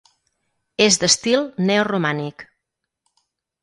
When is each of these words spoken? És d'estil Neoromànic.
És 0.85 0.97
d'estil 1.03 1.47
Neoromànic. 1.71 2.51